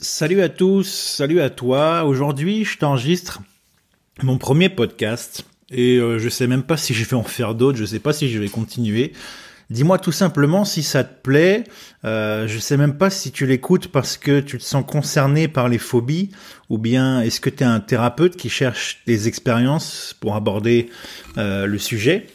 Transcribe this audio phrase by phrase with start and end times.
[0.00, 2.04] Salut à tous, salut à toi.
[2.04, 3.40] Aujourd'hui, je t'enregistre
[4.22, 7.78] mon premier podcast et euh, je sais même pas si je vais en faire d'autres,
[7.78, 9.12] je sais pas si je vais continuer.
[9.70, 11.64] Dis-moi tout simplement si ça te plaît.
[12.04, 15.68] Euh, je sais même pas si tu l'écoutes parce que tu te sens concerné par
[15.68, 16.30] les phobies
[16.68, 20.90] ou bien est-ce que tu es un thérapeute qui cherche des expériences pour aborder
[21.38, 22.28] euh, le sujet.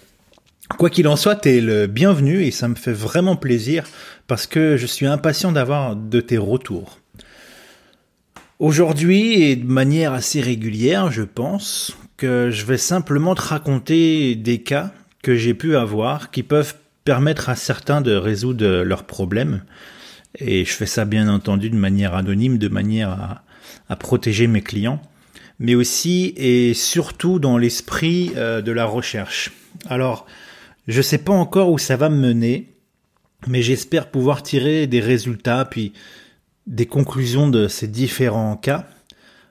[0.78, 3.86] Quoi qu'il en soit, tu es le bienvenu et ça me fait vraiment plaisir
[4.28, 7.00] parce que je suis impatient d'avoir de tes retours.
[8.64, 14.60] Aujourd'hui, et de manière assez régulière, je pense, que je vais simplement te raconter des
[14.60, 16.74] cas que j'ai pu avoir qui peuvent
[17.04, 19.66] permettre à certains de résoudre leurs problèmes.
[20.40, 23.44] Et je fais ça bien entendu de manière anonyme, de manière
[23.90, 25.02] à, protéger mes clients,
[25.60, 29.52] mais aussi et surtout dans l'esprit euh, de la recherche.
[29.90, 30.26] Alors,
[30.88, 32.70] je sais pas encore où ça va me mener,
[33.46, 35.92] mais j'espère pouvoir tirer des résultats, puis
[36.68, 38.88] des conclusions de ces différents cas,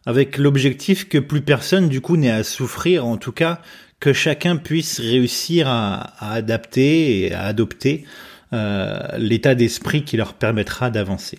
[0.06, 3.60] avec l'objectif que plus personne du coup n'ait à souffrir, en tout cas
[4.00, 8.04] que chacun puisse réussir à, adapter et à adopter
[8.52, 11.38] euh, l'état d'esprit qui leur permettra d'avancer.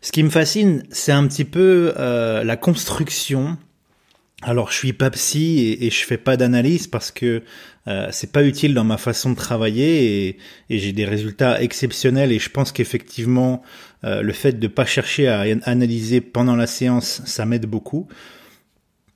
[0.00, 3.58] Ce qui me fascine, c'est un petit peu euh, la construction
[4.42, 7.42] alors je suis pas psy et, je fais pas d'analyse parce que
[7.88, 12.38] euh, c'est pas utile dans ma façon de travailler et, j'ai des résultats exceptionnels et
[12.38, 13.62] je pense qu'effectivement
[14.04, 18.08] euh, le fait de pas chercher à analyser pendant la séance ça m'aide beaucoup.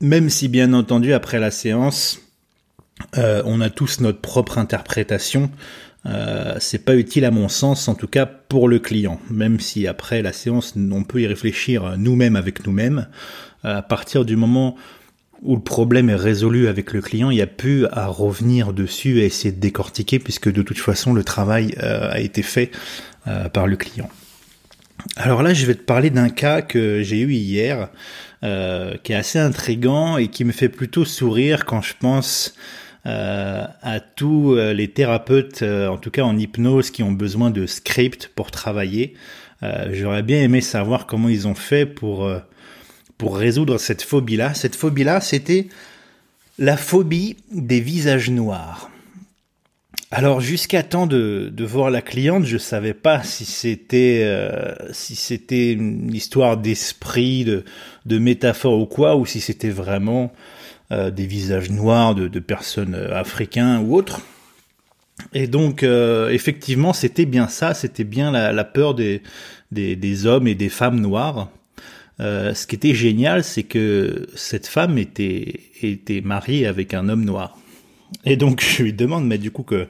[0.00, 2.20] Même si bien entendu après la séance
[3.16, 5.50] euh, on a tous notre propre interprétation.
[6.60, 9.18] C'est pas utile à mon sens, en tout cas pour le client.
[9.30, 13.08] Même si après la séance, on peut y réfléchir nous-mêmes avec nous-mêmes.
[13.62, 14.76] à partir du moment
[15.44, 19.20] où le problème est résolu avec le client, il n'y a plus à revenir dessus
[19.20, 22.70] et essayer de décortiquer puisque de toute façon le travail euh, a été fait
[23.28, 24.08] euh, par le client.
[25.16, 27.90] Alors là, je vais te parler d'un cas que j'ai eu hier,
[28.42, 32.54] euh, qui est assez intrigant et qui me fait plutôt sourire quand je pense
[33.06, 38.50] à tous les thérapeutes, en tout cas en hypnose, qui ont besoin de script pour
[38.50, 39.12] travailler.
[39.92, 42.26] J'aurais bien aimé savoir comment ils ont fait pour
[43.18, 44.54] pour résoudre cette phobie-là.
[44.54, 45.68] Cette phobie-là, c'était
[46.58, 48.90] la phobie des visages noirs.
[50.10, 55.72] Alors jusqu'à temps de, voir la cliente, je savais pas si c'était euh, si c'était
[55.72, 60.32] une histoire d'esprit, de, métaphore ou quoi, ou si c'était vraiment
[60.92, 64.20] euh, des visages noirs de, personnes euh, africains ou autres.
[65.32, 71.00] Et donc effectivement, c'était bien ça, c'était bien la, peur des hommes et des femmes
[71.00, 71.48] noires.
[72.20, 77.24] Euh, ce qui était génial, c'est que cette femme était, était mariée avec un homme
[77.24, 77.58] noir.
[78.24, 79.86] Et donc je lui demande, mais du coup, que,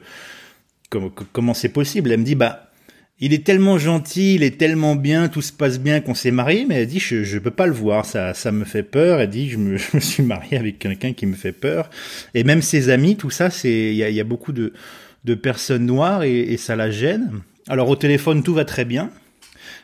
[1.31, 2.11] comment c'est possible?
[2.11, 2.71] Elle me dit, bah,
[3.19, 6.65] il est tellement gentil, il est tellement bien, tout se passe bien qu'on s'est marié,
[6.67, 9.19] mais elle dit, je, je peux pas le voir, ça, ça me fait peur.
[9.19, 11.89] Elle dit, je me, je me suis marié avec quelqu'un qui me fait peur.
[12.33, 14.73] Et même ses amis, tout ça, c'est, il y a, beaucoup de,
[15.25, 17.41] de personnes noires et ça la gêne.
[17.67, 19.11] Alors au téléphone, tout va très bien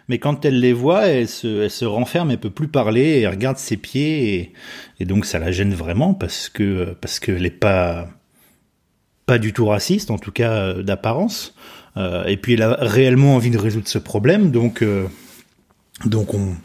[0.08, 3.30] mais quand elle les voit, elle se, elle se renferme, elle peut plus parler, elle
[3.30, 4.54] regarde ses pieds,
[5.00, 8.08] et, donc ça la gêne vraiment parce que parce qu'elle est pas
[9.26, 11.56] pas du tout raciste, en tout cas euh, d'apparence.
[11.98, 15.08] Euh, et puis elle a réellement envie de résoudre ce problème, donc euh,
[16.06, 16.56] donc on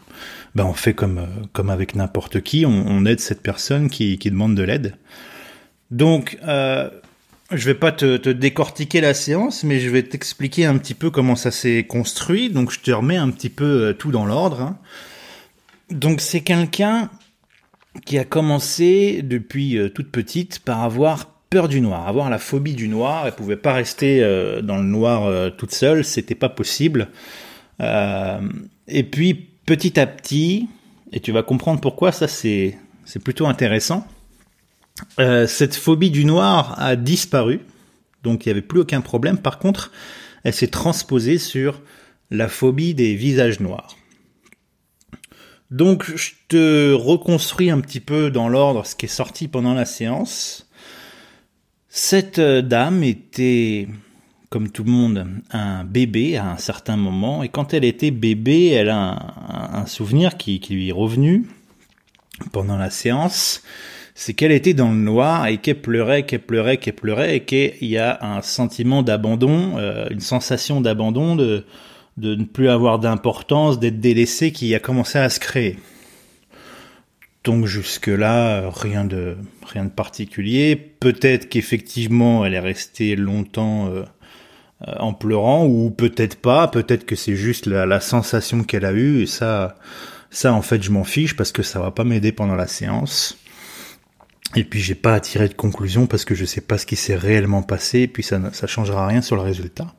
[0.55, 4.55] ben on fait comme comme avec n'importe qui, on, aide cette personne qui, qui demande
[4.55, 4.95] de l'aide.
[5.91, 6.37] Donc
[7.51, 11.35] je vais pas te, décortiquer la séance, mais je vais t'expliquer un petit peu comment
[11.35, 12.49] ça s'est construit.
[12.49, 14.61] Donc je te remets un petit peu euh, tout dans l'ordre.
[14.61, 14.77] Hein.
[15.89, 17.09] Donc c'est quelqu'un
[18.05, 22.75] qui a commencé depuis euh, toute petite par avoir peur du noir, avoir la phobie
[22.75, 23.25] du noir.
[23.25, 27.07] Elle pouvait pas rester euh, dans le noir toute seule, c'était pas possible.
[27.79, 29.33] et puis
[29.65, 30.67] petit à petit,
[31.13, 32.77] et tu vas comprendre pourquoi ça c'est
[33.23, 34.05] plutôt intéressant
[35.19, 37.59] euh, cette phobie du noir a disparu,
[38.23, 39.37] donc il n'y avait plus aucun problème.
[39.37, 39.91] Par contre,
[40.43, 41.81] elle s'est transposée sur
[42.31, 43.95] la phobie des visages noirs.
[45.71, 49.85] Donc je te reconstruis un petit peu dans l'ordre ce qui est sorti pendant la
[49.85, 50.69] séance.
[51.89, 53.87] Cette euh, dame était,
[54.49, 58.67] comme tout le monde, un bébé à un certain moment, et quand elle était bébé,
[58.67, 59.33] elle a
[59.73, 61.47] un, souvenir qui, qui lui est revenu
[62.51, 63.63] pendant la séance
[64.19, 67.75] c'est qu'elle était dans le noir et qu'elle pleurait, qu'elle pleurait, qu'elle pleurait et qu'il
[67.87, 71.63] y a un sentiment d'abandon, euh, une sensation d'abandon, de,
[72.17, 75.77] ne plus avoir d'importance, d'être délaissée qui a commencé à se créer.
[77.43, 79.37] Donc jusque là, rien de
[79.67, 80.75] rien de particulier.
[80.75, 84.03] Peut-être qu'effectivement, elle est restée longtemps euh,
[84.81, 89.21] en pleurant ou peut-être pas, peut-être que c'est juste la, la sensation qu'elle a eue
[89.21, 89.75] et ça,
[90.31, 93.37] ça en fait je m'en fiche parce que ça va pas m'aider pendant la séance.
[94.55, 96.95] Et puis j'ai pas à tirer de conclusion parce que je sais pas ce qui
[96.95, 99.93] s'est réellement passé et puis ça ça changera rien sur le résultat.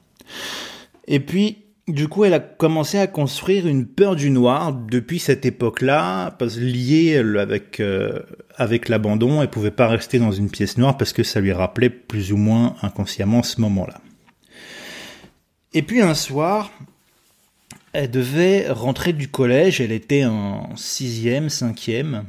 [1.07, 5.47] Et puis du coup, elle a commencé à construire une peur du noir depuis cette
[5.47, 8.21] époque-là, parce liée avec euh,
[8.57, 9.41] avec l'abandon.
[9.41, 12.37] Elle pouvait pas rester dans une pièce noire parce que ça lui rappelait plus ou
[12.37, 14.01] moins inconsciemment ce moment-là.
[15.73, 16.71] Et puis un soir,
[17.95, 19.81] elle devait rentrer du collège.
[19.81, 22.25] Elle était en sixième, cinquième.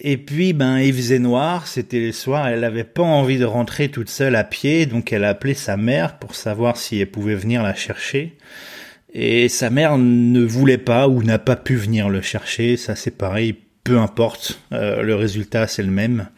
[0.00, 3.88] Et puis, ben, il faisait noir, c'était les soirs, elle n'avait pas envie de rentrer
[3.88, 7.34] toute seule à pied, donc elle a appelé sa mère pour savoir si elle pouvait
[7.34, 8.36] venir la chercher.
[9.12, 13.16] Et sa mère ne voulait pas ou n'a pas pu venir le chercher, ça c'est
[13.16, 16.28] pareil, peu importe, euh, le résultat c'est le même.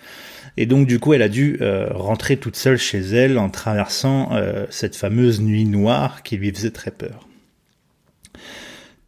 [0.57, 4.31] Et donc du coup elle a dû euh, rentrer toute seule chez elle en traversant
[4.33, 7.30] euh, cette fameuse nuit noire qui lui faisait très peur.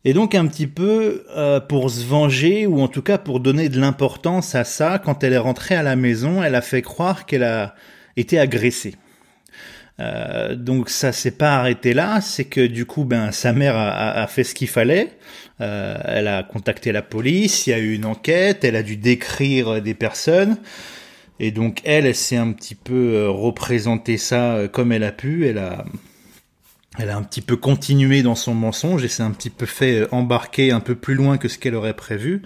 [0.04, 3.68] Et donc un petit peu euh, pour se venger, ou en tout cas pour donner
[3.68, 7.24] de l'importance à ça, quand elle est rentrée à la maison, elle a fait croire
[7.24, 7.76] qu'elle a
[8.16, 8.96] été agressée.
[10.00, 14.26] Euh, donc ça s'est pas arrêté là, c'est que du coup ben sa mère a,
[14.26, 15.10] fait ce qu'il fallait.
[15.60, 18.96] Euh, elle a contacté la police, il y a eu une enquête, elle a dû
[18.96, 20.56] décrire des personnes.
[21.38, 25.46] Et donc elle, elle s'est un petit peu représenté ça comme elle a pu.
[25.46, 25.84] Elle a,
[26.98, 30.00] elle a un petit peu continué dans son mensonge et s'est un petit peu fait
[30.00, 32.42] euh, embarquer un peu plus loin que ce qu'elle aurait prévu.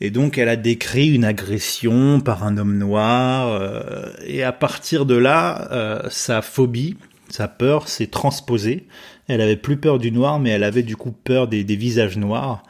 [0.00, 3.48] Et donc elle a décrit une agression par un homme noir.
[3.48, 6.96] Euh, et à partir de là, euh, sa phobie,
[7.28, 8.86] sa peur s'est transposée.
[9.28, 12.16] Elle avait plus peur du noir, mais elle avait du coup peur des, des visages
[12.16, 12.62] noirs.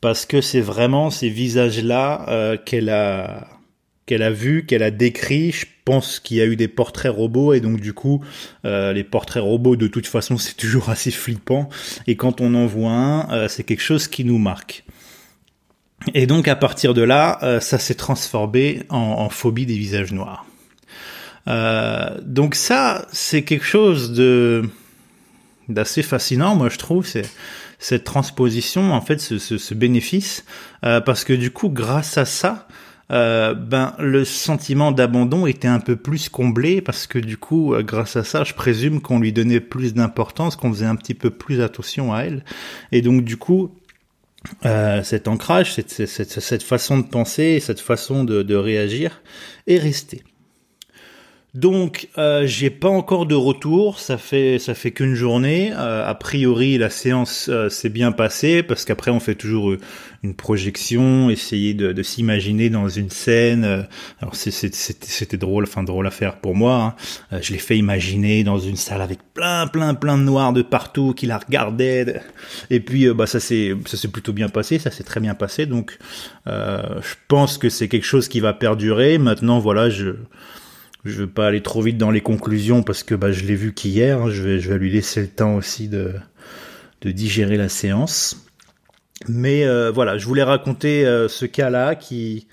[0.00, 3.55] Parce que c'est vraiment ces visages-là qu'elle a
[4.06, 5.52] qu'elle a vu, qu'elle a décrit.
[5.52, 8.24] Je pense qu'il y a eu des portraits robots et donc du coup,
[8.64, 11.68] euh, les portraits robots de toute façon c'est toujours assez flippant.
[12.06, 14.84] Et quand on en voit un, euh, c'est quelque chose qui nous marque.
[16.14, 20.12] Et donc à partir de là, euh, ça s'est transformé en, en, phobie des visages
[20.12, 20.46] noirs.
[22.22, 24.62] donc ça, c'est quelque chose de
[25.68, 27.06] d'assez fascinant, moi je trouve.
[27.06, 27.28] C'est
[27.78, 30.44] cette transposition, en fait, ce, ce, ce bénéfice,
[30.80, 32.66] parce que du coup, grâce à ça,
[33.12, 37.82] euh, ben le sentiment d'abandon était un peu plus comblé parce que du coup, euh,
[37.82, 41.30] grâce à ça, je présume qu'on lui donnait plus d'importance, qu'on faisait un petit peu
[41.30, 42.44] plus attention à elle,
[42.90, 43.70] et donc du coup,
[44.64, 49.22] euh, cet ancrage, cette, façon de penser, cette façon de, réagir
[49.66, 50.22] est resté.
[51.56, 53.98] Donc, euh, j'ai pas encore de retour.
[53.98, 55.72] Ça fait ça fait qu'une journée.
[55.74, 59.78] Euh, a priori, la séance euh, s'est bien passée parce qu'après, on fait toujours euh,
[60.22, 63.86] une projection, essayer de, s'imaginer dans une scène.
[64.20, 66.94] alors, c'était drôle, enfin drôle à faire pour moi.
[67.32, 67.38] Hein.
[67.40, 71.14] je l'ai fait imaginer dans une salle avec plein, plein, plein de noirs de partout
[71.14, 72.20] qui la regardaient.
[72.68, 74.78] Et puis, bah ça s'est ça s'est plutôt bien passé.
[74.78, 75.64] Ça s'est très bien passé.
[75.64, 75.96] Donc,
[76.46, 79.16] je pense que c'est quelque chose qui va perdurer.
[79.16, 80.16] Maintenant, voilà, je
[81.06, 83.72] je vais pas aller trop vite dans les conclusions parce que bah, je l'ai vu
[83.72, 84.22] qu'hier.
[84.22, 84.30] Hein.
[84.30, 86.12] Je, vais, lui laisser le temps aussi de,
[87.04, 88.44] digérer la séance.
[89.28, 92.48] Mais euh, voilà, je voulais raconter euh, ce cas-là qui,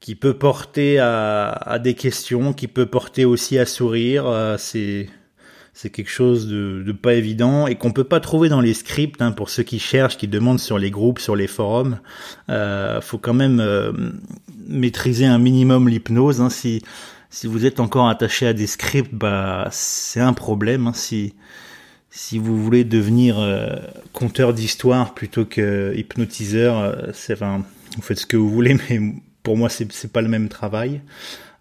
[0.00, 4.26] qui peut porter à, des questions, qui peut porter aussi à sourire.
[4.26, 5.08] Euh, c'est
[5.74, 9.30] c'est quelque chose de, pas évident et qu'on peut pas trouver dans les scripts hein,
[9.30, 12.00] pour ceux qui cherchent, qui demandent sur les groupes, sur les forums.
[12.50, 13.62] Euh, faut quand même
[14.66, 16.40] maîtriser un minimum l'hypnose.
[16.40, 16.82] Hein, si
[17.30, 20.86] si vous êtes encore attaché à des scripts, bah c'est un problème.
[20.86, 20.92] Hein.
[20.94, 21.34] Si
[22.10, 23.76] si vous voulez devenir euh,
[24.12, 27.64] conteur d'histoire plutôt que hypnotiseur, euh, c'est enfin,
[27.96, 29.00] vous faites ce que vous voulez, mais
[29.42, 31.02] pour moi c'est c'est pas le même travail.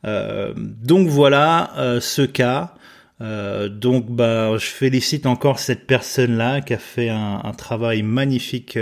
[0.05, 2.75] Euh, donc voilà euh, ce cas.
[3.19, 8.77] donc bah je félicite encore cette personne là qui a fait un, un travail magnifique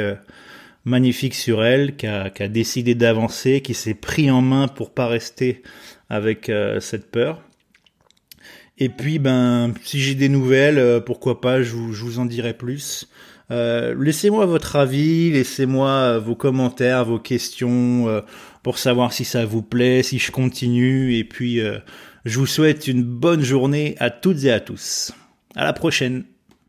[0.86, 4.94] magnifique sur elle, qui a, qui a décidé d'avancer, qui s'est pris en main pour
[4.94, 5.64] pas rester
[6.10, 7.42] avec euh, cette peur.
[8.78, 13.10] Et puis, ben, si j'ai des nouvelles, euh, pourquoi pas, je vous, en dirai plus.
[13.52, 18.24] Euh, laissez-moi votre avis, laissez-moi vos commentaires, vos questions
[18.64, 21.16] pour savoir si ça vous plaît, si je continue.
[21.16, 21.62] Et puis,
[22.26, 25.14] je vous souhaite une bonne journée à toutes et à tous.
[25.56, 26.26] À la prochaine.